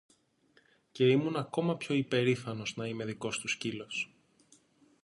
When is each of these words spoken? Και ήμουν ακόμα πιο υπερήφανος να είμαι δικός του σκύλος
Και 0.91 1.05
ήμουν 1.07 1.35
ακόμα 1.35 1.77
πιο 1.77 1.95
υπερήφανος 1.95 2.75
να 2.75 2.87
είμαι 2.87 3.05
δικός 3.05 3.39
του 3.39 3.47
σκύλος 3.47 4.13